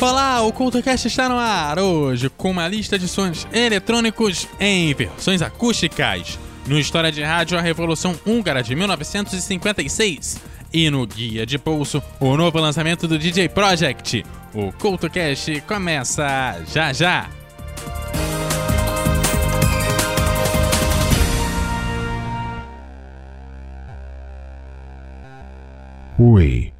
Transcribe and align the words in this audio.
Olá, 0.00 0.40
o 0.40 0.50
CultoCast 0.50 1.08
está 1.08 1.28
no 1.28 1.36
ar 1.36 1.78
hoje 1.78 2.30
com 2.30 2.50
uma 2.50 2.66
lista 2.66 2.98
de 2.98 3.06
sons 3.06 3.46
eletrônicos 3.52 4.48
em 4.58 4.94
versões 4.94 5.42
acústicas. 5.42 6.38
No 6.66 6.78
História 6.78 7.12
de 7.12 7.22
Rádio, 7.22 7.58
a 7.58 7.60
Revolução 7.60 8.18
Húngara 8.24 8.62
de 8.62 8.74
1956. 8.74 10.40
E 10.72 10.88
no 10.88 11.06
Guia 11.06 11.44
de 11.44 11.58
Pulso, 11.58 12.02
o 12.18 12.34
novo 12.34 12.58
lançamento 12.58 13.06
do 13.06 13.18
DJ 13.18 13.50
Project. 13.50 14.24
O 14.54 14.72
CultoCast 14.72 15.60
começa 15.68 16.62
já 16.72 16.94
já! 16.94 17.28
Oi, 26.18 26.72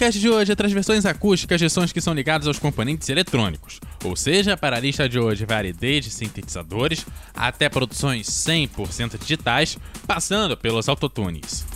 O 0.00 0.02
ColdCast 0.02 0.18
de 0.18 0.30
hoje 0.30 0.52
é 0.52 0.56
traz 0.56 0.72
versões 0.72 1.04
acústicas 1.04 1.60
de 1.60 1.68
sons 1.68 1.92
que 1.92 2.00
são 2.00 2.14
ligados 2.14 2.48
aos 2.48 2.58
componentes 2.58 3.10
eletrônicos, 3.10 3.78
ou 4.02 4.16
seja, 4.16 4.56
para 4.56 4.78
a 4.78 4.80
lista 4.80 5.06
de 5.06 5.18
hoje 5.18 5.44
vale 5.44 5.74
desde 5.74 6.10
sintetizadores 6.10 7.04
até 7.34 7.68
produções 7.68 8.26
100% 8.26 9.18
digitais, 9.18 9.76
passando 10.06 10.56
pelos 10.56 10.88
autotunes. 10.88 11.66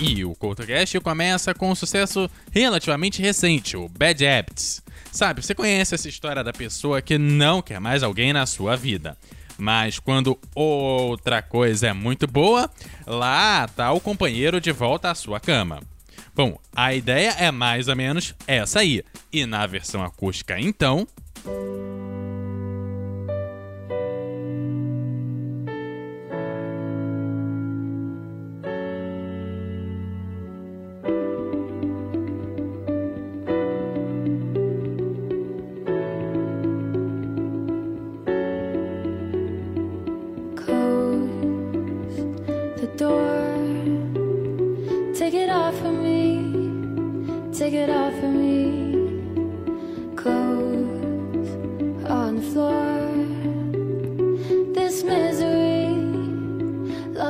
E 0.00 0.24
o 0.24 0.34
ColdCast 0.34 0.98
começa 0.98 1.54
com 1.54 1.70
um 1.70 1.74
sucesso 1.76 2.28
relativamente 2.50 3.22
recente, 3.22 3.76
o 3.76 3.88
Bad 3.88 4.26
Habits. 4.26 4.82
Sabe, 5.12 5.40
você 5.40 5.54
conhece 5.54 5.94
essa 5.94 6.08
história 6.08 6.42
da 6.42 6.52
pessoa 6.52 7.00
que 7.00 7.18
não 7.18 7.62
quer 7.62 7.78
mais 7.78 8.02
alguém 8.02 8.32
na 8.32 8.46
sua 8.46 8.74
vida. 8.74 9.16
Mas 9.56 10.00
quando 10.00 10.36
outra 10.56 11.40
coisa 11.40 11.86
é 11.86 11.92
muito 11.92 12.26
boa, 12.26 12.68
lá 13.06 13.68
tá 13.68 13.92
o 13.92 14.00
companheiro 14.00 14.60
de 14.60 14.72
volta 14.72 15.08
à 15.08 15.14
sua 15.14 15.38
cama. 15.38 15.80
Bom, 16.34 16.58
a 16.74 16.94
ideia 16.94 17.30
é 17.38 17.50
mais 17.50 17.88
ou 17.88 17.96
menos 17.96 18.34
essa 18.46 18.80
aí. 18.80 19.02
E 19.32 19.46
na 19.46 19.66
versão 19.66 20.02
acústica, 20.02 20.58
então. 20.58 21.06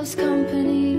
Loves 0.00 0.14
company. 0.14 0.96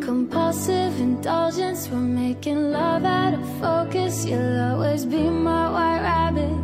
Compulsive 0.00 0.94
indulgence. 1.00 1.88
We're 1.88 2.08
making 2.24 2.70
love 2.70 3.04
out 3.04 3.34
of 3.34 3.44
focus. 3.60 4.24
You'll 4.24 4.60
always 4.68 5.04
be 5.04 5.22
my 5.28 5.64
white 5.76 6.02
rabbit. 6.10 6.56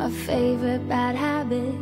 My 0.00 0.10
favorite 0.26 0.88
bad 0.88 1.14
habit. 1.14 1.74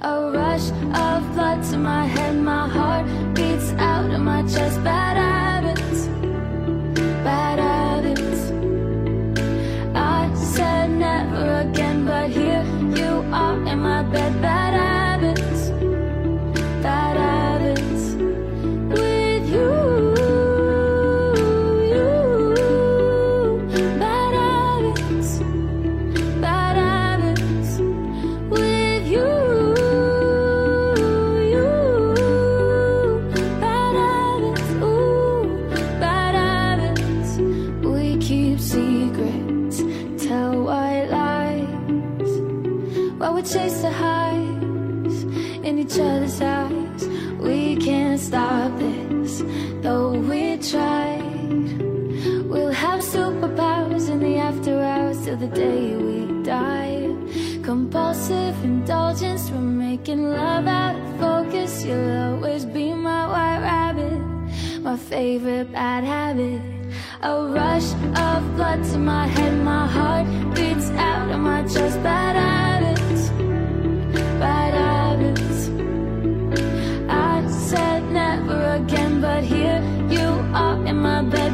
A 0.00 0.30
rush 0.40 0.66
of 1.04 1.18
blood 1.34 1.58
to 1.70 1.76
my 1.76 2.06
head. 2.06 2.36
My 2.36 2.66
heart 2.76 3.04
beats 3.34 3.70
out 3.92 4.10
of 4.10 4.20
my 4.20 4.40
chest. 4.52 4.82
Bad 4.82 5.16
habits. 5.18 6.00
Bad 7.26 7.58
habits. 7.68 8.40
I 9.94 10.20
said 10.54 10.88
never 11.06 11.46
again, 11.66 12.06
but 12.06 12.30
here 12.30 12.64
you 12.98 13.10
are 13.40 13.58
in 13.72 13.78
my 13.80 14.02
bed. 14.04 14.15
Chase 43.46 43.80
the 43.80 43.90
highs 43.90 45.22
in 45.62 45.78
each 45.78 45.98
other's 45.98 46.40
eyes. 46.40 47.08
We 47.38 47.76
can't 47.76 48.18
stop 48.18 48.76
this, 48.76 49.42
though 49.82 50.18
we 50.18 50.56
tried. 50.58 51.22
We'll 52.50 52.72
have 52.72 53.00
superpowers 53.00 54.10
in 54.10 54.18
the 54.18 54.36
after 54.38 54.82
hours 54.82 55.24
till 55.24 55.36
the 55.36 55.46
day 55.46 55.96
we 55.96 56.42
die. 56.42 57.14
Compulsive 57.62 58.56
indulgence, 58.64 59.48
we're 59.50 59.60
making 59.60 60.30
love 60.30 60.66
out 60.66 60.96
of 60.96 61.20
focus. 61.20 61.84
You'll 61.84 62.18
always 62.18 62.64
be 62.64 62.92
my 62.94 63.28
white 63.28 63.60
rabbit, 63.60 64.18
my 64.82 64.96
favorite 64.96 65.70
bad 65.72 66.02
habit. 66.02 66.60
A 67.22 67.46
rush 67.46 67.92
of 68.26 68.56
blood 68.56 68.82
to 68.90 68.98
my 68.98 69.26
head, 69.28 69.54
my 69.62 69.86
heart 69.86 70.26
beats 70.54 70.90
out 70.90 71.30
of 71.30 71.40
my 71.40 71.62
chest. 71.62 72.02
Bad 72.02 72.36
habits, 72.36 72.95
bad 74.38 74.74
habits. 74.74 75.68
I 77.08 77.46
said 77.48 78.02
never 78.10 78.74
again, 78.80 79.20
but 79.20 79.42
here 79.44 79.80
you 80.08 80.28
are 80.54 80.84
in 80.86 80.96
my 80.96 81.22
bed. 81.22 81.45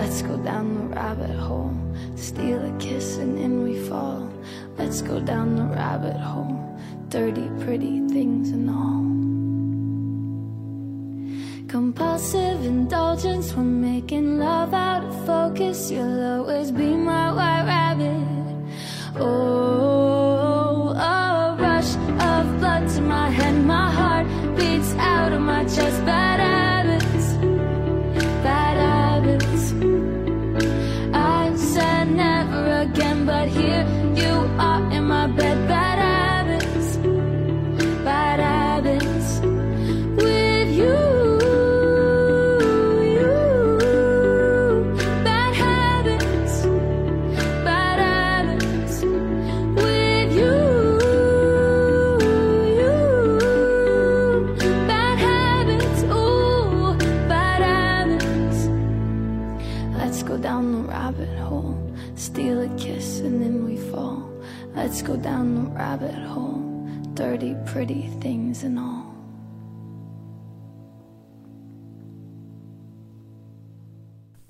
Let's 0.00 0.22
go 0.22 0.36
down 0.38 0.74
the 0.74 0.96
rabbit 0.96 1.36
hole, 1.36 1.76
steal 2.16 2.64
a 2.64 2.72
kiss 2.78 3.18
and 3.18 3.36
then 3.36 3.62
we 3.62 3.86
fall. 3.86 4.32
Let's 4.78 5.02
go 5.02 5.20
down 5.20 5.56
the 5.56 5.64
rabbit 5.64 6.16
hole, 6.16 6.56
30 7.10 7.50
pretty 7.60 8.08
things 8.08 8.48
and 8.48 8.70
all. 8.70 9.04
Compulsive 11.68 12.64
indulgence, 12.64 13.52
we're 13.52 13.62
making 13.62 14.38
love 14.38 14.72
out 14.72 15.04
of 15.04 15.26
focus. 15.26 15.90
You'll 15.90 16.24
always 16.24 16.70
be 16.70 16.96
my 16.96 17.30
white 17.30 17.66
rabbit. 17.66 18.26
Oh, 19.20 20.29
pretty 67.72 68.08
things 68.20 68.64
and 68.64 68.78
all. 68.78 69.10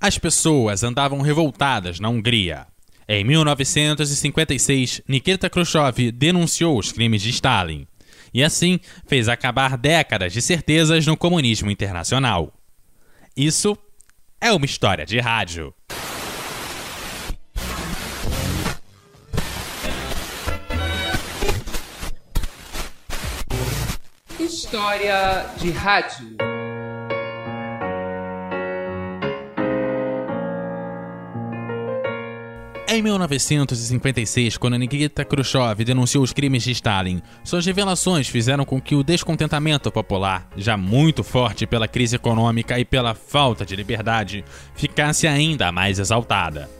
As 0.01 0.17
pessoas 0.17 0.83
andavam 0.83 1.21
revoltadas 1.21 2.01
na 2.01 2.09
Hungria. 2.09 2.67
Em 3.07 3.23
1956, 3.25 5.03
Nikita 5.07 5.51
Khrushchev 5.51 6.11
denunciou 6.13 6.79
os 6.79 6.93
crimes 6.93 7.21
de 7.21 7.31
Stalin 7.31 7.87
e 8.33 8.43
assim 8.43 8.81
fez 9.07 9.29
acabar 9.29 9.77
décadas 9.77 10.33
de 10.33 10.41
certezas 10.41 11.07
no 11.07 11.17
comunismo 11.17 11.71
internacional. 11.71 12.55
Isso 13.37 13.77
é 14.41 14.51
uma 14.53 14.65
história 14.65 15.05
de 15.05 15.19
rádio. 15.19 15.75
História 24.73 25.47
de 25.57 25.73
rádio. 25.73 26.37
Em 32.89 33.03
1956, 33.03 34.57
quando 34.59 34.79
Nikita 34.79 35.25
Khrushchev 35.25 35.83
denunciou 35.83 36.23
os 36.23 36.33
crimes 36.33 36.63
de 36.63 36.71
Stalin, 36.71 37.21
suas 37.43 37.67
revelações 37.67 38.29
fizeram 38.29 38.65
com 38.65 38.81
que 38.81 38.95
o 38.95 39.03
descontentamento 39.03 39.91
popular, 39.91 40.49
já 40.57 40.77
muito 40.77 41.25
forte 41.25 41.67
pela 41.67 41.89
crise 41.89 42.15
econômica 42.15 42.79
e 42.79 42.85
pela 42.85 43.13
falta 43.13 43.67
de 43.67 43.75
liberdade, 43.75 44.45
ficasse 44.77 45.27
ainda 45.27 45.73
mais 45.73 45.99
exaltada. 45.99 46.71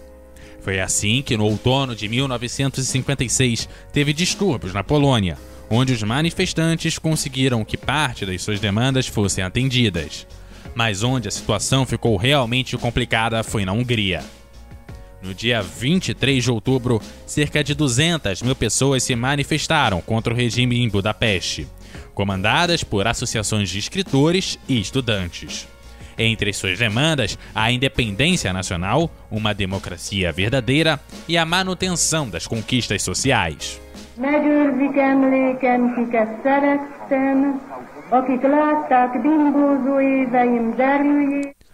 Foi 0.61 0.79
assim 0.79 1.23
que, 1.23 1.37
no 1.37 1.45
outono 1.45 1.97
de 1.97 2.07
1956, 2.07 3.69
teve 3.93 4.13
distúrbios 4.13 4.73
na 4.73 4.85
Polônia, 4.85 5.37
onde 5.71 5.93
os 5.93 6.03
manifestantes 6.03 6.99
conseguiram 6.99 7.65
que 7.65 7.77
parte 7.77 8.27
das 8.27 8.43
suas 8.43 8.59
demandas 8.59 9.07
fossem 9.07 9.45
atendidas. 9.45 10.27
Mas 10.75 11.05
onde 11.05 11.29
a 11.29 11.31
situação 11.31 11.87
ficou 11.87 12.17
realmente 12.17 12.77
complicada 12.77 13.43
foi 13.45 13.65
na 13.65 13.73
Hungria. 13.73 14.23
No 15.23 15.33
dia 15.33 15.63
23 15.63 16.43
de 16.43 16.51
outubro, 16.51 17.01
cerca 17.27 17.63
de 17.63 17.75
200 17.75 18.43
mil 18.43 18.57
pessoas 18.57 19.03
se 19.03 19.15
manifestaram 19.15 20.01
contra 20.01 20.33
o 20.33 20.37
regime 20.37 20.81
em 20.81 20.89
Budapeste, 20.89 21.69
comandadas 22.15 22.83
por 22.83 23.07
associações 23.07 23.69
de 23.69 23.79
escritores 23.79 24.59
e 24.69 24.81
estudantes. 24.81 25.69
Entre 26.19 26.53
suas 26.53 26.79
demandas, 26.79 27.39
a 27.55 27.71
independência 27.71 28.53
nacional, 28.53 29.11
uma 29.31 29.55
democracia 29.55 30.33
verdadeira 30.33 30.99
e 31.29 31.39
a 31.39 31.45
manutenção 31.45 32.29
das 32.29 32.47
conquistas 32.47 33.03
sociais. 33.03 33.81
Megőrzik 34.17 34.97
emlékem, 34.97 35.95
kiket 35.95 36.29
szerettem, 36.43 37.61
akik 38.09 38.43
látták 38.43 39.23
bimbózó 39.23 40.01
éveim. 40.01 40.75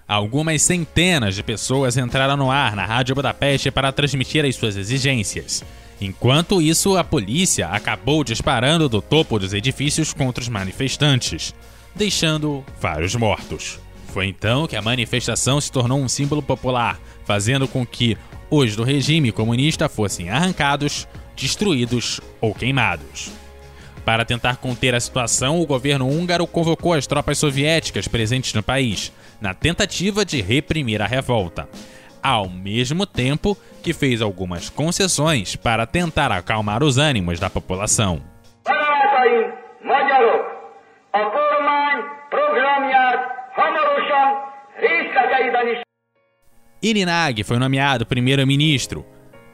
Algumas 0.06 0.62
centenas 0.62 1.34
de 1.34 1.42
pessoas 1.42 1.96
entraram 1.96 2.36
no 2.36 2.50
ar 2.50 2.74
na 2.74 2.84
Rádio 2.84 3.14
Budapeste 3.14 3.70
para 3.70 3.92
transmitir 3.92 4.44
as 4.44 4.54
suas 4.54 4.76
exigências. 4.76 5.64
Enquanto 6.00 6.60
isso, 6.60 6.96
a 6.96 7.02
polícia 7.02 7.68
acabou 7.68 8.22
disparando 8.22 8.88
do 8.88 9.00
topo 9.00 9.38
dos 9.38 9.52
edifícios 9.52 10.12
contra 10.12 10.42
os 10.42 10.48
manifestantes, 10.48 11.54
deixando 11.94 12.62
vários 12.80 13.16
mortos. 13.16 13.80
Foi 14.12 14.26
então 14.26 14.66
que 14.66 14.76
a 14.76 14.82
manifestação 14.82 15.60
se 15.60 15.72
tornou 15.72 15.98
um 15.98 16.08
símbolo 16.08 16.42
popular, 16.42 16.98
fazendo 17.24 17.66
com 17.66 17.84
que 17.84 18.16
os 18.48 18.76
do 18.76 18.84
regime 18.84 19.32
comunista 19.32 19.88
fossem 19.88 20.30
arrancados, 20.30 21.08
destruídos 21.36 22.20
ou 22.40 22.54
queimados. 22.54 23.30
Para 24.04 24.24
tentar 24.24 24.56
conter 24.56 24.94
a 24.94 25.00
situação, 25.00 25.60
o 25.60 25.66
governo 25.66 26.08
húngaro 26.08 26.46
convocou 26.46 26.92
as 26.92 27.06
tropas 27.06 27.38
soviéticas 27.38 28.08
presentes 28.08 28.54
no 28.54 28.62
país, 28.62 29.12
na 29.40 29.52
tentativa 29.52 30.24
de 30.24 30.40
reprimir 30.40 31.02
a 31.02 31.06
revolta, 31.06 31.68
ao 32.22 32.48
mesmo 32.48 33.04
tempo 33.04 33.56
que 33.82 33.92
fez 33.92 34.22
algumas 34.22 34.70
concessões 34.70 35.56
para 35.56 35.86
tentar 35.86 36.32
acalmar 36.32 36.82
os 36.82 36.98
ânimos 36.98 37.38
da 37.38 37.50
população. 37.50 38.22
Irinag 46.82 47.42
foi 47.42 47.58
nomeado 47.58 48.06
primeiro-ministro. 48.06 49.04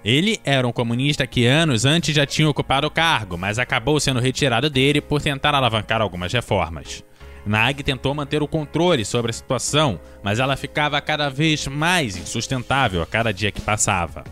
Ele 0.05 0.41
era 0.45 0.67
um 0.67 0.73
comunista 0.73 1.27
que 1.27 1.47
anos 1.47 1.85
antes 1.85 2.15
já 2.15 2.27
tinha 2.27 2.49
ocupado 2.49 2.87
o 2.87 2.91
cargo, 2.91 3.39
mas 3.39 3.59
acabou 3.59 4.01
sendo 4.01 4.19
retirado 4.19 4.69
dele 4.69 5.01
por 5.01 5.23
tentar 5.23 5.55
alavancar 5.55 6.03
algumas 6.03 6.33
reformas. 6.33 7.05
Nag 7.47 7.83
tentou 7.83 8.15
manter 8.15 8.43
o 8.43 8.49
controle 8.49 9.05
sobre 9.05 9.31
a 9.31 9.33
situação, 9.33 10.01
mas 10.23 10.39
ela 10.39 10.57
ficava 10.57 11.01
cada 11.01 11.29
vez 11.29 11.67
mais 11.67 12.17
insustentável 12.17 13.03
a 13.03 13.07
cada 13.07 13.33
dia 13.33 13.53
que 13.53 13.61
passava. 13.61 14.25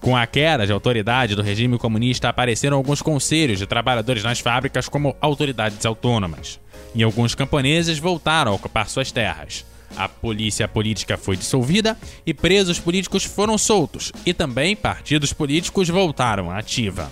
Com 0.00 0.16
a 0.16 0.26
queda 0.26 0.66
de 0.66 0.72
autoridade 0.72 1.34
do 1.34 1.42
regime 1.42 1.76
comunista, 1.78 2.28
apareceram 2.28 2.76
alguns 2.76 3.02
conselhos 3.02 3.58
de 3.58 3.66
trabalhadores 3.66 4.22
nas 4.22 4.38
fábricas 4.38 4.88
como 4.88 5.16
autoridades 5.20 5.84
autônomas, 5.84 6.60
e 6.94 7.02
alguns 7.02 7.34
camponeses 7.34 7.98
voltaram 7.98 8.52
a 8.52 8.54
ocupar 8.54 8.88
suas 8.88 9.10
terras. 9.10 9.66
A 9.96 10.08
polícia 10.08 10.68
política 10.68 11.16
foi 11.16 11.36
dissolvida 11.36 11.96
e 12.24 12.32
presos 12.32 12.78
políticos 12.78 13.24
foram 13.24 13.58
soltos, 13.58 14.12
e 14.24 14.32
também 14.32 14.76
partidos 14.76 15.32
políticos 15.32 15.88
voltaram 15.88 16.50
à 16.50 16.58
ativa. 16.58 17.10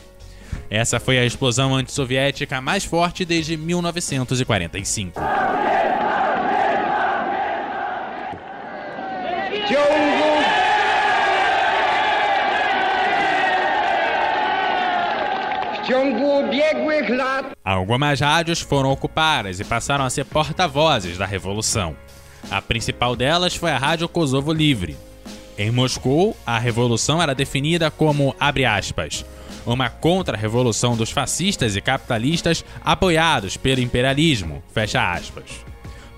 Essa 0.68 0.98
foi 0.98 1.18
a 1.18 1.24
explosão 1.24 1.74
antissoviética 1.74 2.60
mais 2.60 2.84
forte 2.84 3.24
desde 3.24 3.56
1945. 3.56 5.20
w 9.50 9.68
ciągu 9.68 10.42
w 15.72 15.86
ciągu 15.86 16.38
ubiegłych 16.38 17.10
lat 17.10 17.56
Algumas 17.64 18.20
rádios 18.20 18.60
foram 18.60 18.90
ocupadas 18.90 19.58
e 19.58 19.64
passaram 19.64 20.04
a 20.04 20.10
ser 20.10 20.24
porta-vozes 20.24 21.18
da 21.18 21.26
revolução. 21.26 21.96
A 22.50 22.62
principal 22.62 23.16
delas 23.16 23.56
foi 23.56 23.70
a 23.70 23.78
Rádio 23.78 24.08
Kosovo 24.08 24.52
Livre. 24.52 24.96
Em 25.58 25.70
Moscou, 25.70 26.36
a 26.46 26.58
revolução 26.58 27.20
era 27.20 27.34
definida 27.34 27.90
como, 27.90 28.36
abre 28.38 28.64
aspas, 28.64 29.24
uma 29.64 29.90
contra-revolução 29.90 30.96
dos 30.96 31.10
fascistas 31.10 31.74
e 31.74 31.80
capitalistas 31.80 32.64
apoiados 32.84 33.56
pelo 33.56 33.80
imperialismo, 33.80 34.62
fecha 34.72 35.12
aspas. 35.12 35.64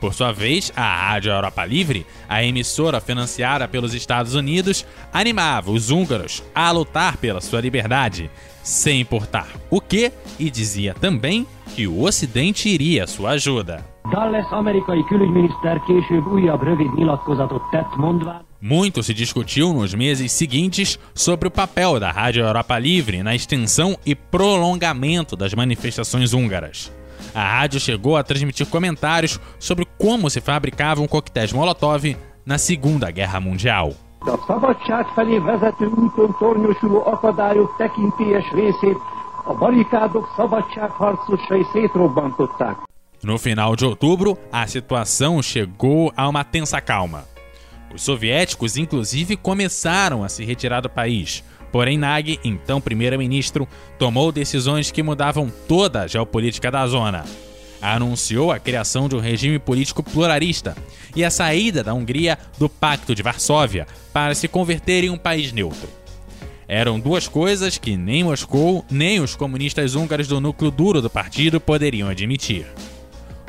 Por 0.00 0.14
sua 0.14 0.32
vez, 0.32 0.73
a 0.76 1.11
Rádio 1.11 1.32
Europa 1.32 1.64
Livre, 1.64 2.06
a 2.28 2.44
emissora 2.44 3.00
financiada 3.00 3.66
pelos 3.66 3.94
Estados 3.94 4.35
Unidos, 4.35 4.87
animava 5.12 5.73
os 5.73 5.90
húngaros 5.90 6.42
a 6.54 6.70
lutar 6.70 7.16
pela 7.16 7.40
sua 7.40 7.61
liberdade, 7.61 8.30
sem 8.62 9.00
importar 9.00 9.49
o 9.70 9.80
que, 9.80 10.12
e 10.38 10.50
dizia 10.50 10.94
também 10.94 11.47
que 11.75 11.88
o 11.88 12.02
Ocidente 12.02 12.68
iria 12.68 13.04
à 13.04 13.06
sua 13.06 13.30
ajuda. 13.30 13.85
Dulles 14.11 14.47
amerikai 14.50 15.05
külügyminiszter 15.05 15.81
később 15.81 16.27
újabb 16.27 16.62
rövid 16.62 16.95
nyilatkozatot 16.95 17.62
tett, 17.71 17.97
mondván, 17.97 18.47
Muito 18.61 19.03
se 19.03 19.12
discutiu 19.12 19.73
nos 19.73 19.95
meses 19.95 20.31
seguintes 20.33 20.99
sobre 21.15 21.49
o 21.49 21.50
papel 21.50 21.99
da 21.99 22.11
Rádio 22.11 22.45
Europa 22.45 22.79
Livre 22.79 23.23
na 23.23 23.35
extensão 23.35 23.97
e 24.05 24.15
prolongamento 24.15 25.37
das 25.37 25.55
manifestações 25.55 26.33
húngaras. 26.33 26.93
A 27.35 27.43
rádio 27.43 27.79
chegou 27.79 28.17
a 28.17 28.23
transmitir 28.23 28.67
comentários 28.67 29.41
sobre 29.59 29.87
como 29.97 30.29
se 30.29 30.41
fabricavam 30.41 31.07
coquetéis 31.07 31.53
Molotov 31.53 32.03
na 32.45 32.59
Segunda 32.59 33.11
Guerra 33.12 33.41
Mundial. 33.41 33.93
a 34.21 34.37
szabadság 34.47 35.07
felé 35.07 35.38
vezető 35.38 35.87
úton 35.87 36.37
tornyosuló 36.38 37.07
akadályok 37.07 37.75
tekintélyes 37.77 38.50
részét 38.53 38.99
a 39.45 39.55
barikádok 39.55 40.29
szabadságharcosai 40.37 41.67
szétrobbantották. 41.73 42.77
No 43.22 43.37
final 43.37 43.75
de 43.75 43.84
outubro, 43.84 44.38
a 44.52 44.66
situação 44.66 45.42
chegou 45.42 46.12
a 46.16 46.28
uma 46.28 46.44
tensa 46.44 46.80
calma. 46.80 47.26
Os 47.92 48.02
soviéticos, 48.02 48.76
inclusive, 48.76 49.37
começaram 49.37 50.22
a 50.22 50.28
se 50.28 50.44
retirar 50.44 50.80
do 50.80 50.88
país. 50.88 51.42
Porém, 51.72 51.98
Nag, 51.98 52.38
então 52.44 52.80
primeiro-ministro, 52.80 53.68
tomou 53.98 54.30
decisões 54.30 54.90
que 54.90 55.02
mudavam 55.02 55.52
toda 55.66 56.02
a 56.02 56.06
geopolítica 56.06 56.70
da 56.70 56.87
zona. 56.87 57.25
Anunciou 57.80 58.50
a 58.52 58.58
criação 58.58 59.08
de 59.08 59.16
um 59.16 59.20
regime 59.20 59.58
político 59.58 60.02
pluralista 60.02 60.76
e 61.14 61.25
a 61.25 61.30
saída 61.30 61.82
da 61.82 61.94
Hungria 61.94 62.38
do 62.58 62.68
Pacto 62.68 63.14
de 63.14 63.22
Varsóvia 63.22 63.87
para 64.12 64.34
se 64.34 64.48
converter 64.48 65.04
em 65.04 65.10
um 65.10 65.18
país 65.18 65.52
neutro. 65.52 65.88
Eram 66.66 67.00
duas 67.00 67.26
coisas 67.26 67.78
que 67.78 67.96
nem 67.96 68.25
Moscou 68.25 68.84
nem 68.90 69.20
os 69.20 69.34
comunistas 69.34 69.94
húngaros 69.94 70.28
do 70.28 70.40
núcleo 70.40 70.70
duro 70.70 71.00
do 71.00 71.08
partido 71.08 71.60
poderiam 71.60 72.08
admitir. 72.08 72.66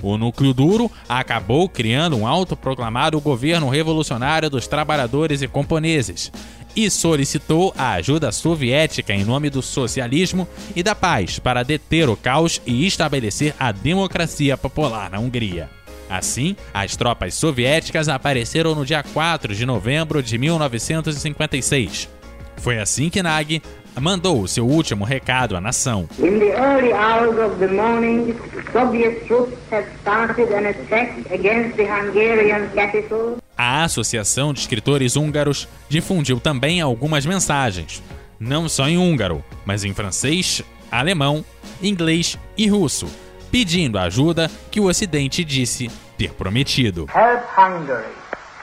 O 0.01 0.17
núcleo 0.17 0.53
duro 0.53 0.91
acabou 1.07 1.67
criando 1.67 2.17
um 2.17 2.27
autoproclamado 2.27 3.19
governo 3.19 3.69
revolucionário 3.69 4.49
dos 4.49 4.67
trabalhadores 4.67 5.41
e 5.41 5.47
camponeses 5.47 6.31
e 6.75 6.89
solicitou 6.89 7.73
a 7.77 7.93
ajuda 7.93 8.31
soviética 8.31 9.13
em 9.13 9.25
nome 9.25 9.49
do 9.49 9.61
socialismo 9.61 10.47
e 10.75 10.83
da 10.83 10.95
paz 10.95 11.39
para 11.39 11.63
deter 11.63 12.09
o 12.09 12.15
caos 12.15 12.61
e 12.65 12.85
estabelecer 12.85 13.53
a 13.59 13.71
democracia 13.71 14.55
popular 14.55 15.09
na 15.09 15.19
Hungria. 15.19 15.69
Assim, 16.09 16.55
as 16.73 16.95
tropas 16.95 17.35
soviéticas 17.35 18.09
apareceram 18.09 18.73
no 18.73 18.85
dia 18.85 19.03
4 19.03 19.53
de 19.53 19.65
novembro 19.65 20.23
de 20.23 20.37
1956. 20.37 22.09
Foi 22.57 22.79
assim 22.79 23.09
que 23.09 23.21
Nag 23.21 23.61
mandou 23.99 24.41
o 24.41 24.47
seu 24.47 24.65
último 24.65 25.03
recado 25.03 25.55
à 25.55 25.61
nação. 25.61 26.07
In 26.19 26.39
the 26.39 26.53
early 26.55 26.93
hours 26.93 27.37
of 27.39 27.59
the 27.59 27.67
morning, 27.67 28.35
Soviet 28.71 29.25
troops 29.25 29.57
had 29.71 29.85
started 30.01 30.53
an 30.53 30.67
attack 30.67 31.31
against 31.33 31.75
the 31.75 31.85
Hungarian 31.85 32.69
capital. 32.73 33.37
A 33.57 33.83
Associação 33.83 34.53
de 34.53 34.61
Escritores 34.61 35.15
Húngaros 35.15 35.67
difundiu 35.89 36.39
também 36.39 36.79
algumas 36.79 37.25
mensagens, 37.25 38.01
não 38.39 38.69
só 38.69 38.87
em 38.87 38.97
húngaro, 38.97 39.43
mas 39.65 39.83
em 39.83 39.93
francês, 39.93 40.63
alemão, 40.89 41.43
inglês 41.81 42.39
e 42.57 42.67
russo, 42.67 43.07
pedindo 43.51 43.97
a 43.97 44.03
ajuda 44.03 44.49
que 44.71 44.79
o 44.79 44.85
Ocidente 44.85 45.43
disse 45.43 45.89
ter 46.17 46.31
prometido. 46.33 47.07
Help 47.13 47.43
Hungary. 47.57 48.07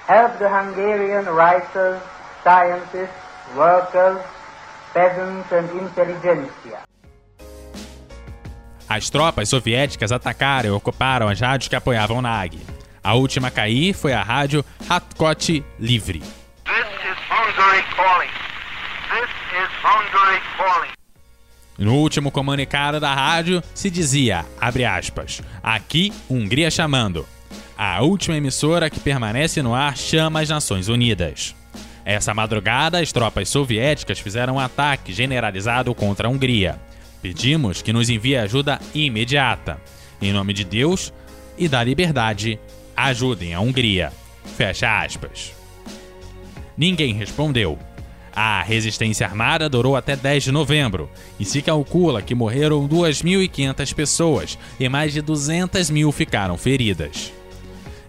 Help 0.08 0.38
the 0.38 0.46
Hungarian 0.46 1.24
writers, 1.30 2.00
scientists, 2.42 3.10
workers, 3.56 4.18
peasants 4.96 5.52
and 5.52 5.68
intelligentsia. 5.78 6.78
As 8.88 9.10
tropas 9.10 9.50
soviéticas 9.50 10.10
atacaram 10.10 10.70
e 10.70 10.72
ocuparam 10.72 11.28
as 11.28 11.38
rádios 11.38 11.68
que 11.68 11.76
apoiavam 11.76 12.22
Nag. 12.22 12.58
A 13.04 13.12
última 13.12 13.48
a 13.48 13.50
cair 13.50 13.92
foi 13.92 14.14
a 14.14 14.22
rádio 14.22 14.64
Hatkot 14.88 15.62
Livre. 15.78 16.22
No 21.78 21.96
último 21.96 22.30
comunicado 22.30 22.98
da 22.98 23.12
rádio 23.12 23.62
se 23.74 23.90
dizia, 23.90 24.46
abre 24.58 24.86
aspas, 24.86 25.42
aqui 25.62 26.10
Hungria 26.30 26.70
chamando. 26.70 27.28
A 27.76 28.00
última 28.00 28.34
emissora 28.38 28.88
que 28.88 28.98
permanece 28.98 29.62
no 29.62 29.74
ar 29.74 29.94
chama 29.94 30.40
as 30.40 30.48
Nações 30.48 30.88
Unidas. 30.88 31.54
Essa 32.06 32.32
madrugada, 32.32 33.00
as 33.00 33.10
tropas 33.10 33.48
soviéticas 33.48 34.20
fizeram 34.20 34.54
um 34.54 34.60
ataque 34.60 35.12
generalizado 35.12 35.92
contra 35.92 36.28
a 36.28 36.30
Hungria. 36.30 36.80
Pedimos 37.20 37.82
que 37.82 37.92
nos 37.92 38.08
envie 38.08 38.36
ajuda 38.36 38.80
imediata. 38.94 39.80
Em 40.22 40.32
nome 40.32 40.52
de 40.52 40.62
Deus 40.62 41.12
e 41.58 41.66
da 41.66 41.82
liberdade, 41.82 42.60
ajudem 42.96 43.54
a 43.54 43.60
Hungria. 43.60 44.12
Fecha 44.56 45.02
aspas. 45.02 45.52
Ninguém 46.78 47.12
respondeu. 47.12 47.76
A 48.32 48.62
resistência 48.62 49.26
armada 49.26 49.68
durou 49.68 49.96
até 49.96 50.14
10 50.14 50.44
de 50.44 50.52
novembro 50.52 51.10
e 51.40 51.44
se 51.44 51.60
calcula 51.60 52.22
que 52.22 52.36
morreram 52.36 52.86
2.500 52.86 53.94
pessoas 53.94 54.58
e 54.78 54.88
mais 54.88 55.12
de 55.12 55.20
200 55.20 55.90
mil 55.90 56.12
ficaram 56.12 56.56
feridas. 56.56 57.32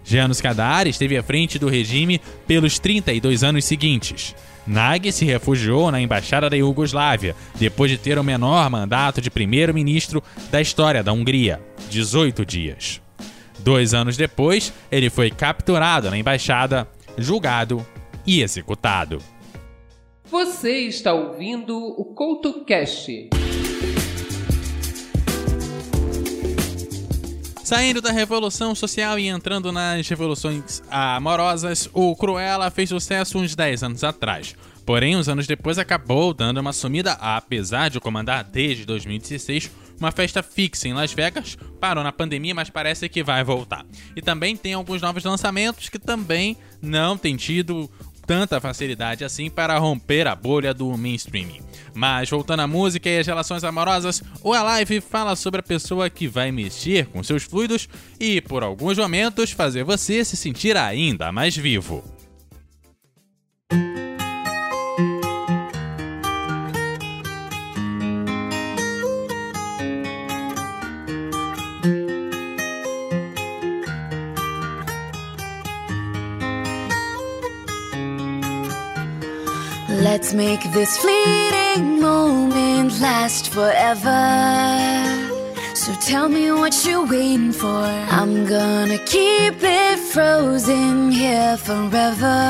Janos 0.08 0.40
Kadar 0.40 0.86
esteve 0.86 1.18
à 1.18 1.22
frente 1.22 1.58
do 1.58 1.68
regime 1.68 2.18
pelos 2.46 2.78
32 2.78 3.44
anos 3.44 3.66
seguintes. 3.66 4.34
Nag 4.66 5.12
se 5.12 5.26
refugiou 5.26 5.90
na 5.90 6.00
embaixada 6.00 6.48
da 6.48 6.56
Iugoslávia 6.56 7.36
depois 7.56 7.90
de 7.90 7.98
ter 7.98 8.18
o 8.18 8.24
menor 8.24 8.70
mandato 8.70 9.20
de 9.20 9.30
primeiro-ministro 9.30 10.22
da 10.50 10.62
história 10.62 11.02
da 11.02 11.12
Hungria 11.12 11.60
18 11.90 12.46
dias. 12.46 13.02
Dois 13.58 13.92
anos 13.92 14.16
depois, 14.16 14.72
ele 14.90 15.10
foi 15.10 15.30
capturado 15.30 16.08
na 16.08 16.16
embaixada, 16.16 16.88
julgado 17.18 17.86
e 18.26 18.40
executado. 18.40 19.18
Você 20.30 20.86
está 20.86 21.12
ouvindo 21.12 21.76
o 21.76 22.14
CoutoCast. 22.14 23.28
Saindo 27.68 28.00
da 28.00 28.10
revolução 28.10 28.74
social 28.74 29.18
e 29.18 29.28
entrando 29.28 29.70
nas 29.70 30.08
revoluções 30.08 30.82
amorosas, 30.90 31.86
o 31.92 32.16
Cruella 32.16 32.70
fez 32.70 32.88
sucesso 32.88 33.36
uns 33.36 33.54
10 33.54 33.82
anos 33.82 34.02
atrás. 34.02 34.56
Porém, 34.86 35.14
uns 35.14 35.28
anos 35.28 35.46
depois 35.46 35.76
acabou 35.76 36.32
dando 36.32 36.62
uma 36.62 36.72
sumida, 36.72 37.12
apesar 37.20 37.90
de 37.90 38.00
comandar 38.00 38.42
desde 38.42 38.86
2016 38.86 39.70
uma 40.00 40.10
festa 40.10 40.42
fixa 40.42 40.88
em 40.88 40.94
Las 40.94 41.12
Vegas. 41.12 41.58
Parou 41.78 42.02
na 42.02 42.10
pandemia, 42.10 42.54
mas 42.54 42.70
parece 42.70 43.06
que 43.06 43.22
vai 43.22 43.44
voltar. 43.44 43.84
E 44.16 44.22
também 44.22 44.56
tem 44.56 44.72
alguns 44.72 45.02
novos 45.02 45.22
lançamentos 45.22 45.90
que 45.90 45.98
também 45.98 46.56
não 46.80 47.18
tem 47.18 47.36
tido 47.36 47.90
tanta 48.28 48.60
facilidade 48.60 49.24
assim 49.24 49.48
para 49.48 49.78
romper 49.78 50.26
a 50.26 50.34
bolha 50.34 50.74
do 50.74 50.94
mainstream. 50.98 51.48
Mas 51.94 52.28
voltando 52.28 52.60
à 52.60 52.66
música 52.66 53.08
e 53.08 53.18
às 53.18 53.26
relações 53.26 53.64
amorosas, 53.64 54.22
o 54.44 54.52
Alive 54.52 55.00
fala 55.00 55.34
sobre 55.34 55.60
a 55.60 55.62
pessoa 55.62 56.10
que 56.10 56.28
vai 56.28 56.52
mexer 56.52 57.06
com 57.06 57.22
seus 57.22 57.44
fluidos 57.44 57.88
e, 58.20 58.42
por 58.42 58.62
alguns 58.62 58.98
momentos, 58.98 59.50
fazer 59.50 59.82
você 59.82 60.22
se 60.26 60.36
sentir 60.36 60.76
ainda 60.76 61.32
mais 61.32 61.56
vivo. 61.56 62.04
Let's 80.10 80.32
make 80.32 80.62
this 80.72 80.96
fleeting 80.96 82.00
moment 82.00 82.98
last 82.98 83.50
forever. 83.50 84.22
So 85.74 85.92
tell 86.00 86.30
me 86.30 86.50
what 86.50 86.74
you're 86.86 87.06
waiting 87.06 87.52
for. 87.52 87.84
I'm 88.18 88.46
gonna 88.46 88.96
keep 89.04 89.56
it 89.62 89.98
frozen 90.14 91.12
here 91.12 91.58
forever. 91.58 92.40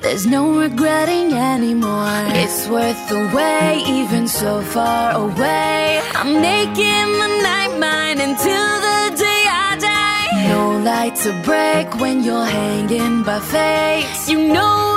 There's 0.00 0.26
no 0.26 0.58
regretting 0.58 1.34
anymore. 1.34 2.22
It's 2.42 2.66
worth 2.66 3.00
the 3.10 3.20
wait, 3.36 3.84
even 3.86 4.26
so 4.26 4.62
far 4.62 5.12
away. 5.12 6.00
I'm 6.14 6.32
making 6.40 7.08
the 7.22 7.30
night 7.48 7.74
mine 7.86 8.20
until 8.28 8.68
the 8.88 9.00
day 9.26 9.42
I 9.68 9.70
die. 9.92 10.48
No 10.48 10.62
light 10.90 11.14
to 11.24 11.32
break 11.48 11.88
when 12.00 12.24
you're 12.24 12.50
hanging 12.62 13.22
by 13.22 13.38
fate. 13.38 14.08
You 14.26 14.48
know 14.54 14.95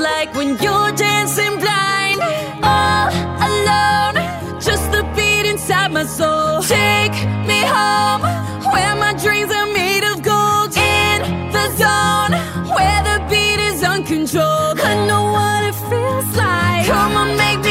like 0.00 0.34
when 0.34 0.56
you're 0.64 0.92
dancing 0.92 1.54
blind. 1.58 2.20
All 2.62 3.08
alone, 3.48 4.16
just 4.60 4.90
the 4.92 5.02
beat 5.14 5.46
inside 5.48 5.92
my 5.92 6.04
soul. 6.04 6.62
Take 6.62 7.16
me 7.50 7.60
home, 7.76 8.22
where 8.72 8.94
my 8.96 9.12
dreams 9.24 9.52
are 9.52 9.70
made 9.80 10.04
of 10.10 10.22
gold. 10.22 10.72
In 10.76 11.18
the 11.56 11.66
zone, 11.82 12.32
where 12.74 13.00
the 13.08 13.18
beat 13.30 13.60
is 13.70 13.82
uncontrolled. 13.82 14.80
I 14.80 14.94
know 15.06 15.24
what 15.36 15.60
it 15.70 15.76
feels 15.90 16.28
like. 16.36 16.86
Come 16.86 17.16
on, 17.16 17.36
make 17.36 17.60
me 17.68 17.69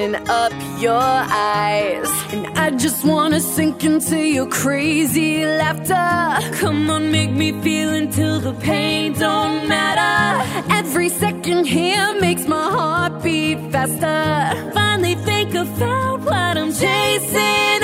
Open 0.00 0.16
up 0.30 0.52
your 0.80 0.94
eyes. 0.98 2.08
And 2.32 2.46
I 2.58 2.70
just 2.70 3.04
wanna 3.04 3.38
sink 3.38 3.84
into 3.84 4.16
your 4.16 4.46
crazy 4.46 5.44
laughter. 5.44 6.56
Come 6.56 6.88
on, 6.88 7.12
make 7.12 7.32
me 7.32 7.52
feel 7.60 7.90
until 7.90 8.40
the 8.40 8.54
pain 8.54 9.12
don't 9.12 9.68
matter. 9.68 10.72
Every 10.72 11.10
second 11.10 11.66
here 11.66 12.18
makes 12.18 12.46
my 12.46 12.70
heart 12.70 13.22
beat 13.22 13.58
faster. 13.70 14.72
Finally 14.72 15.16
think 15.16 15.52
found 15.78 16.24
what 16.24 16.56
I'm 16.56 16.72
chasing 16.72 17.79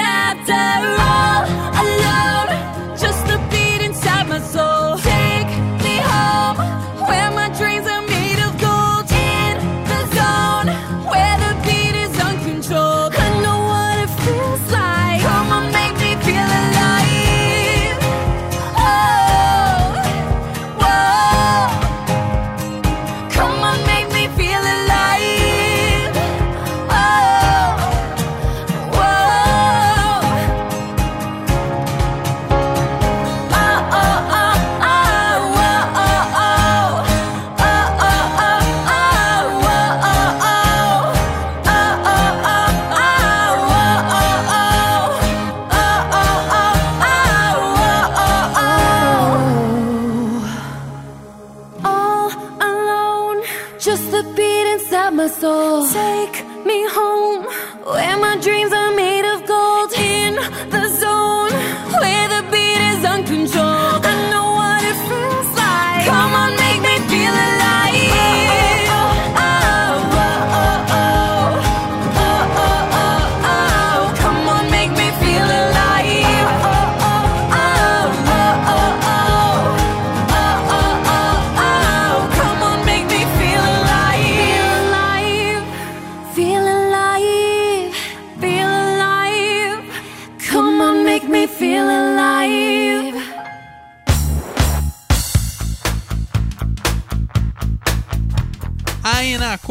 just 53.87 54.11
the 54.11 54.25
beat 54.35 54.67
inside 54.73 55.11
my 55.11 55.29
soul. 55.29 55.87
Take 55.87 56.45
me 56.67 56.85
home, 56.89 57.45
where 57.85 58.17
my 58.19 58.37
dreams 58.39 58.73
are 58.73 58.86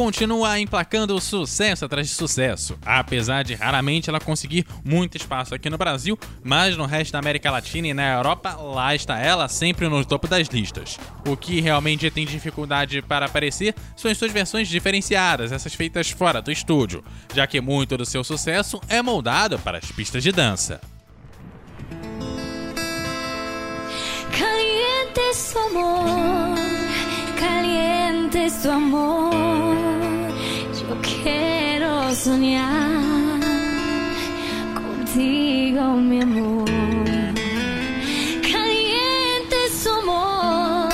continua 0.05 0.59
emplacando 0.59 1.19
sucesso 1.19 1.83
atrás 1.83 2.07
de 2.07 2.13
sucesso, 2.13 2.77
apesar 2.85 3.43
de 3.43 3.55
raramente 3.55 4.07
ela 4.07 4.19
conseguir 4.19 4.63
muito 4.83 5.17
espaço 5.17 5.55
aqui 5.55 5.67
no 5.67 5.79
Brasil, 5.79 6.15
mas 6.43 6.77
no 6.77 6.85
resto 6.85 7.13
da 7.13 7.17
América 7.17 7.49
Latina 7.49 7.87
e 7.87 7.93
na 7.93 8.13
Europa, 8.13 8.53
lá 8.53 8.93
está 8.93 9.17
ela 9.17 9.47
sempre 9.47 9.89
no 9.89 10.05
topo 10.05 10.27
das 10.27 10.47
listas. 10.47 10.99
O 11.27 11.35
que 11.35 11.59
realmente 11.59 12.11
tem 12.11 12.23
dificuldade 12.23 13.01
para 13.01 13.25
aparecer 13.25 13.73
são 13.95 14.11
as 14.11 14.15
suas 14.15 14.31
versões 14.31 14.67
diferenciadas, 14.67 15.51
essas 15.51 15.73
feitas 15.73 16.11
fora 16.11 16.39
do 16.39 16.51
estúdio, 16.51 17.03
já 17.33 17.47
que 17.47 17.59
muito 17.59 17.97
do 17.97 18.05
seu 18.05 18.23
sucesso 18.23 18.79
é 18.87 19.01
moldado 19.01 19.57
para 19.57 19.79
as 19.79 19.91
pistas 19.91 20.21
de 20.21 20.31
dança. 20.31 20.79
Caliente 24.37 25.57
amor, 25.57 26.55
caliente 27.39 28.67
amor. 28.67 29.94
Yo 30.87 30.95
quiero 31.01 32.13
soñar 32.13 33.39
contigo, 34.75 35.95
mi 35.95 36.21
amor. 36.21 36.69
Caliente 38.51 39.57
su 39.81 39.89
amor, 39.89 40.89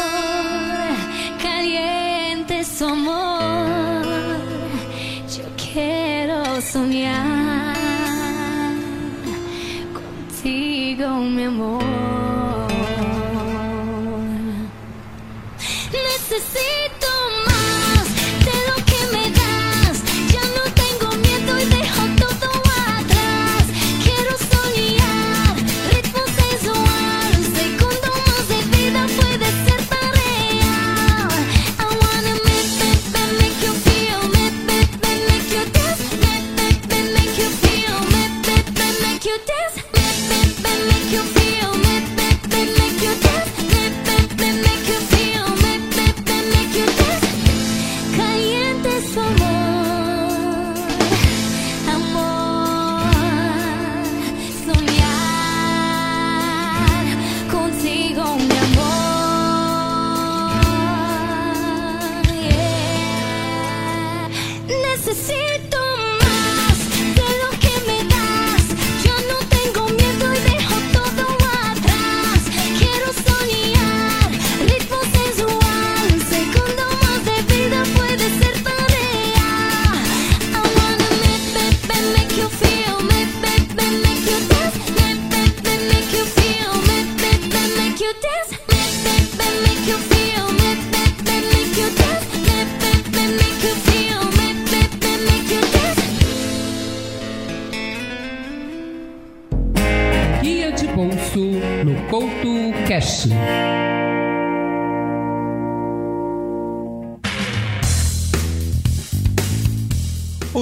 caliente 1.42 2.64
su 2.64 2.86
amor. 2.86 4.06
Yo 5.36 5.44
quiero 5.58 6.62
soñar 6.62 7.31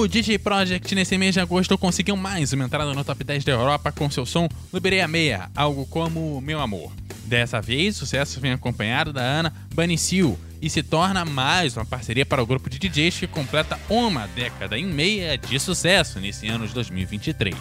O 0.00 0.08
DJ 0.08 0.38
Project 0.38 0.94
nesse 0.94 1.18
mês 1.18 1.34
de 1.34 1.40
agosto 1.40 1.76
conseguiu 1.76 2.16
mais 2.16 2.54
uma 2.54 2.64
entrada 2.64 2.94
no 2.94 3.04
top 3.04 3.22
10 3.22 3.44
da 3.44 3.52
Europa 3.52 3.92
com 3.92 4.10
seu 4.10 4.24
som 4.24 4.48
Liberei 4.72 5.02
a 5.02 5.06
Meia, 5.06 5.50
algo 5.54 5.84
como 5.84 6.40
Meu 6.40 6.58
Amor. 6.58 6.90
Dessa 7.26 7.60
vez, 7.60 7.96
o 7.96 7.98
sucesso 7.98 8.40
vem 8.40 8.52
acompanhado 8.52 9.12
da 9.12 9.20
Ana 9.20 9.52
Banicil 9.74 10.38
e 10.62 10.70
se 10.70 10.82
torna 10.82 11.22
mais 11.26 11.76
uma 11.76 11.84
parceria 11.84 12.24
para 12.24 12.42
o 12.42 12.46
grupo 12.46 12.70
de 12.70 12.78
DJs 12.78 13.18
que 13.18 13.26
completa 13.26 13.78
uma 13.90 14.26
década 14.28 14.78
e 14.78 14.84
meia 14.84 15.36
de 15.36 15.60
sucesso 15.60 16.18
nesse 16.18 16.48
ano 16.48 16.66
de 16.66 16.72
2023. 16.72 17.54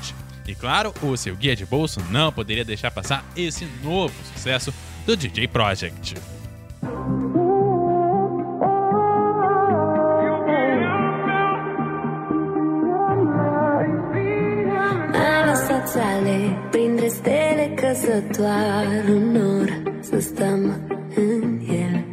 E 0.47 0.55
claro, 0.55 0.93
o 1.01 1.17
seu 1.17 1.35
guia 1.35 1.57
de 1.57 1.65
bolso 1.65 1.99
não 2.09 2.31
poderia 2.31 2.63
deixar 2.63 2.89
passar 2.89 3.29
esse 3.35 3.67
novo 3.83 4.15
sucesso 4.33 4.73
do 5.05 5.17
DJ 5.17 5.45
Project. 5.49 6.15
Sale 15.93 16.67
Printre 16.71 17.07
stele 17.07 17.71
că 17.75 17.91
să 17.93 18.23
doar 18.37 19.15
un 19.15 19.31
nor 19.31 19.81
Să 19.99 20.19
stăm 20.19 20.81
în 21.15 21.59
el. 21.69 22.05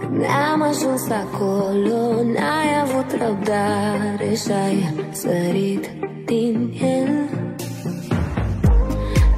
Când 0.00 0.16
ne-am 0.20 0.62
ajuns 0.62 1.08
acolo 1.08 2.22
N-ai 2.22 2.80
avut 2.82 3.10
răbdare 3.22 4.34
Și-ai 4.44 4.94
sărit 5.10 5.90
din 6.24 6.72
el. 6.80 7.28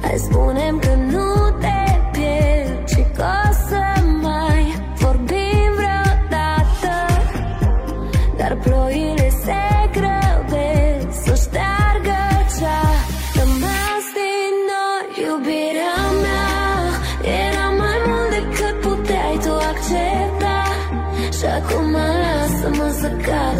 Hai 0.01 0.17
spunem 0.17 0.79
că 0.79 0.93
nu 1.11 1.57
te 1.59 1.99
pierd 2.11 2.87
Și 2.87 3.05
că 3.15 3.23
o 3.49 3.53
să 3.67 3.88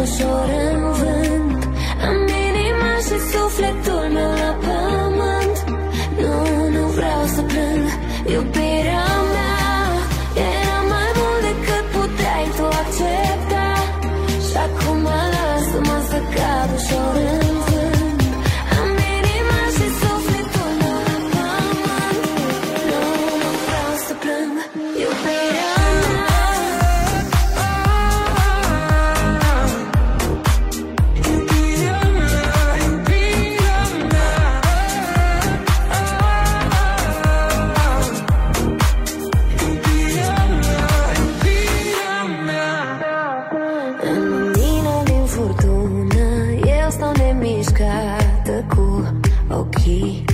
ușor 0.02 0.48
în 0.72 0.92
vânt. 0.92 1.62
Am 2.08 2.18
inima 2.46 2.92
și 3.06 3.16
sufletul 3.32 4.04
meu 4.12 4.39
key. 49.90 50.29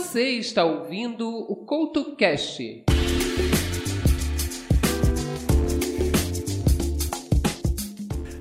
Você 0.00 0.38
está 0.38 0.64
ouvindo 0.64 1.28
o 1.28 1.54
Couto 1.54 2.16
Cast. 2.16 2.84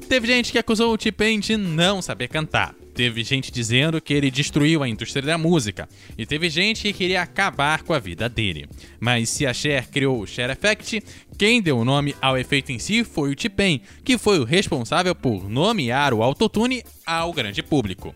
Teve 0.07 0.27
gente 0.27 0.53
que 0.53 0.57
acusou 0.57 0.93
o 0.93 0.97
T-Pain 0.97 1.41
de 1.41 1.57
não 1.57 2.01
saber 2.01 2.29
cantar. 2.29 2.73
Teve 2.95 3.25
gente 3.25 3.51
dizendo 3.51 3.99
que 3.99 4.13
ele 4.13 4.31
destruiu 4.31 4.81
a 4.81 4.87
indústria 4.87 5.21
da 5.21 5.37
música. 5.37 5.89
E 6.17 6.25
teve 6.25 6.49
gente 6.49 6.83
que 6.83 6.93
queria 6.93 7.21
acabar 7.21 7.83
com 7.83 7.93
a 7.93 7.99
vida 7.99 8.29
dele. 8.29 8.65
Mas 8.97 9.27
se 9.27 9.45
a 9.45 9.53
Cher 9.53 9.89
criou 9.89 10.21
o 10.21 10.25
Cher 10.25 10.49
Effect, 10.49 11.03
quem 11.37 11.61
deu 11.61 11.77
o 11.77 11.85
nome 11.85 12.15
ao 12.21 12.37
efeito 12.37 12.71
em 12.71 12.79
si 12.79 13.03
foi 13.03 13.31
o 13.31 13.35
T-Pain, 13.35 13.81
que 14.05 14.17
foi 14.17 14.39
o 14.39 14.45
responsável 14.45 15.13
por 15.13 15.49
nomear 15.49 16.13
o 16.13 16.23
autotune 16.23 16.83
ao 17.05 17.33
grande 17.33 17.61
público. 17.61 18.15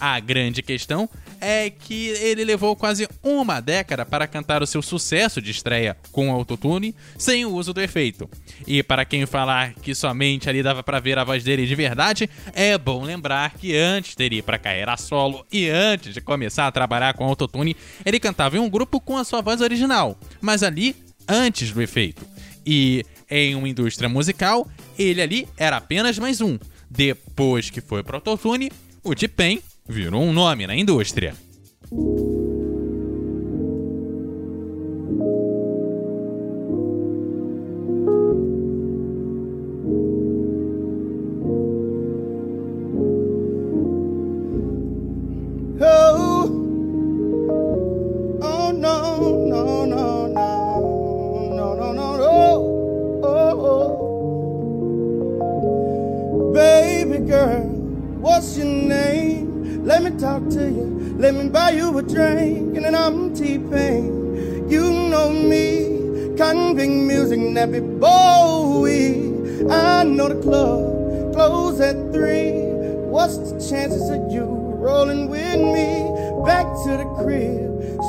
A 0.00 0.18
grande 0.20 0.62
questão 0.62 1.08
é 1.42 1.68
que 1.68 2.06
ele 2.06 2.44
levou 2.44 2.76
quase 2.76 3.08
uma 3.20 3.58
década 3.58 4.06
para 4.06 4.28
cantar 4.28 4.62
o 4.62 4.66
seu 4.66 4.80
sucesso 4.80 5.42
de 5.42 5.50
estreia 5.50 5.96
com 6.12 6.30
autotune 6.30 6.94
sem 7.18 7.44
o 7.44 7.52
uso 7.52 7.72
do 7.72 7.80
efeito. 7.80 8.30
E 8.64 8.80
para 8.80 9.04
quem 9.04 9.26
falar 9.26 9.74
que 9.74 9.92
somente 9.92 10.48
ali 10.48 10.62
dava 10.62 10.84
para 10.84 11.00
ver 11.00 11.18
a 11.18 11.24
voz 11.24 11.42
dele 11.42 11.66
de 11.66 11.74
verdade, 11.74 12.30
é 12.52 12.78
bom 12.78 13.02
lembrar 13.02 13.54
que 13.54 13.76
antes 13.76 14.14
dele 14.14 14.36
ir 14.36 14.42
para 14.42 14.56
carreira 14.56 14.96
solo 14.96 15.44
e 15.52 15.68
antes 15.68 16.14
de 16.14 16.20
começar 16.20 16.68
a 16.68 16.72
trabalhar 16.72 17.14
com 17.14 17.24
autotune, 17.24 17.76
ele 18.06 18.20
cantava 18.20 18.56
em 18.56 18.60
um 18.60 18.70
grupo 18.70 19.00
com 19.00 19.18
a 19.18 19.24
sua 19.24 19.40
voz 19.40 19.60
original, 19.60 20.16
mas 20.40 20.62
ali 20.62 20.94
antes 21.28 21.72
do 21.72 21.82
efeito. 21.82 22.24
E 22.64 23.04
em 23.28 23.56
uma 23.56 23.68
indústria 23.68 24.08
musical, 24.08 24.68
ele 24.96 25.20
ali 25.20 25.48
era 25.56 25.78
apenas 25.78 26.20
mais 26.20 26.40
um. 26.40 26.56
Depois 26.88 27.68
que 27.68 27.80
foi 27.80 28.04
pro 28.04 28.18
autotune, 28.18 28.70
o 29.02 29.12
T-Pain 29.12 29.60
virou 29.88 30.22
um 30.22 30.32
nome 30.32 30.66
na 30.66 30.74
indústria. 30.74 31.34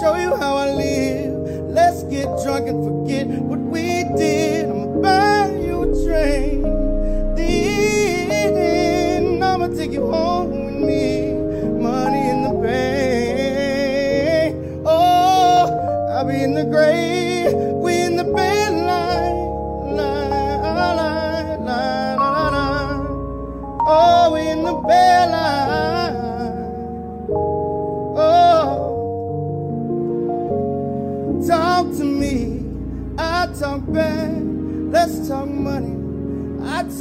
Show 0.02 0.16
you 0.16 0.36
how 0.36 0.56
I 0.58 0.74
live. 0.74 1.34
Let's 1.70 2.04
get 2.04 2.26
drunk 2.44 2.68
and 2.68 2.84
forget 2.84 3.28
what 3.28 3.60
we 3.60 4.06
did. 4.18 4.64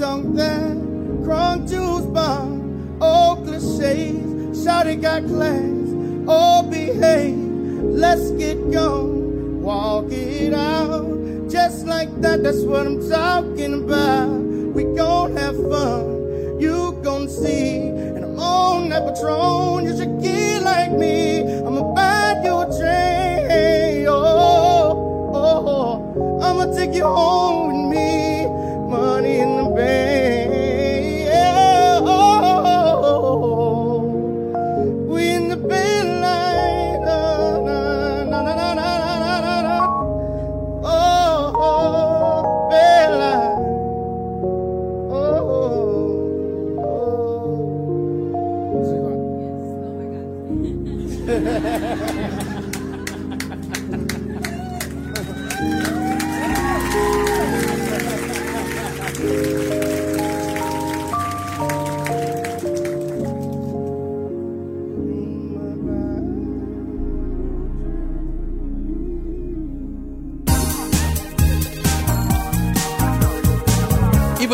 That 0.02 0.76
crunk 1.22 1.68
juice 1.68 2.06
bomb. 2.06 2.98
All 3.00 3.36
cliches, 3.36 4.66
shawty 4.66 5.00
got 5.00 5.24
class. 5.28 6.26
All 6.26 6.64
behave, 6.64 7.36
let's 7.36 8.32
get 8.32 8.58
going. 8.72 9.62
Walk 9.62 10.10
it 10.10 10.54
out, 10.54 11.06
just 11.48 11.86
like 11.86 12.10
that. 12.20 12.42
That's 12.42 12.62
what 12.62 12.84
I'm 12.84 13.08
talking 13.08 13.74
about. 13.84 14.26
We 14.74 14.82
gon' 14.96 15.36
have 15.36 15.54
fun, 15.70 16.58
you 16.60 16.98
gon' 17.04 17.28
see. 17.28 17.86
And 17.86 18.24
I'm 18.24 18.38
on 18.40 18.88
that 18.88 19.14
patron. 19.14 19.84
You 19.84 19.96
should 19.96 20.20
get 20.20 20.62
like 20.62 20.90
me. 20.90 21.42
I'ma 21.42 21.94
buy 21.94 22.40
you 22.44 22.58
a 22.58 22.66
train. 22.76 24.06
Oh, 24.08 25.30
oh, 25.32 25.68
oh. 25.68 26.40
I'ma 26.42 26.74
take 26.74 26.92
you 26.92 27.04
home 27.04 27.51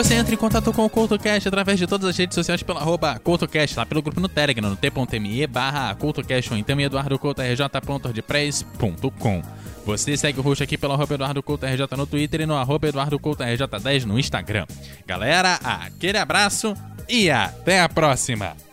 você 0.04 0.14
entra 0.14 0.32
em 0.32 0.38
contato 0.38 0.72
com 0.72 0.84
o 0.84 0.88
CoutoCast 0.88 1.48
através 1.48 1.76
de 1.76 1.84
todas 1.84 2.08
as 2.08 2.16
redes 2.16 2.36
sociais 2.36 2.62
pelo 2.62 2.78
arroba 2.78 3.18
CoutoCast, 3.18 3.76
lá 3.76 3.84
pelo 3.84 4.00
grupo 4.00 4.20
no 4.20 4.28
Telegram, 4.28 4.70
no 4.70 4.76
t.me 4.76 5.44
barra 5.48 5.92
CoutoCast 5.96 6.52
ou 6.52 6.58
então 6.58 6.78
em 6.78 6.84
eduardocoutorj.press.com. 6.84 9.42
Você 9.84 10.16
segue 10.16 10.38
o 10.38 10.42
host 10.42 10.62
aqui 10.62 10.78
pelo 10.78 10.92
arroba 10.92 11.14
EduardoCoutoRJ 11.14 11.96
no 11.96 12.06
Twitter 12.06 12.42
e 12.42 12.46
no 12.46 12.54
arroba 12.54 12.86
EduardoCoutoRJ10 12.86 14.04
no 14.04 14.20
Instagram. 14.20 14.66
Galera, 15.04 15.58
aquele 15.64 16.18
abraço 16.18 16.76
e 17.08 17.28
até 17.28 17.80
a 17.80 17.88
próxima! 17.88 18.67